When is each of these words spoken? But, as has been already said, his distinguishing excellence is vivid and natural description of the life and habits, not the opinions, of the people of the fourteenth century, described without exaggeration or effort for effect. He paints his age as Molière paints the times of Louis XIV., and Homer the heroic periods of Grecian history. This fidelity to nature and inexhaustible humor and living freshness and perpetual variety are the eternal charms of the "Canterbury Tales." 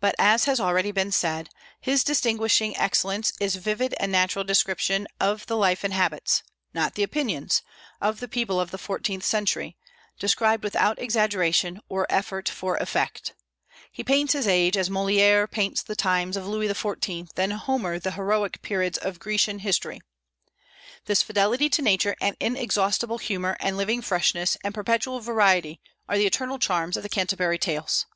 But, 0.00 0.16
as 0.18 0.46
has 0.46 0.58
been 0.58 0.66
already 0.66 1.10
said, 1.12 1.48
his 1.80 2.02
distinguishing 2.02 2.76
excellence 2.76 3.32
is 3.38 3.54
vivid 3.54 3.94
and 4.00 4.10
natural 4.10 4.44
description 4.44 5.06
of 5.20 5.46
the 5.46 5.56
life 5.56 5.84
and 5.84 5.94
habits, 5.94 6.42
not 6.72 6.94
the 6.94 7.04
opinions, 7.04 7.62
of 8.00 8.18
the 8.18 8.26
people 8.26 8.58
of 8.60 8.72
the 8.72 8.78
fourteenth 8.78 9.22
century, 9.22 9.76
described 10.18 10.64
without 10.64 10.98
exaggeration 10.98 11.80
or 11.88 12.04
effort 12.10 12.48
for 12.48 12.74
effect. 12.78 13.34
He 13.92 14.02
paints 14.02 14.32
his 14.32 14.48
age 14.48 14.76
as 14.76 14.88
Molière 14.88 15.48
paints 15.48 15.84
the 15.84 15.94
times 15.94 16.36
of 16.36 16.48
Louis 16.48 16.66
XIV., 16.66 17.30
and 17.36 17.52
Homer 17.52 18.00
the 18.00 18.10
heroic 18.18 18.60
periods 18.60 18.98
of 18.98 19.20
Grecian 19.20 19.60
history. 19.60 20.00
This 21.04 21.22
fidelity 21.22 21.68
to 21.70 21.80
nature 21.80 22.16
and 22.20 22.36
inexhaustible 22.40 23.18
humor 23.18 23.56
and 23.60 23.76
living 23.76 24.02
freshness 24.02 24.56
and 24.64 24.74
perpetual 24.74 25.20
variety 25.20 25.80
are 26.08 26.18
the 26.18 26.26
eternal 26.26 26.58
charms 26.58 26.96
of 26.96 27.04
the 27.04 27.08
"Canterbury 27.08 27.56
Tales." 27.60 28.06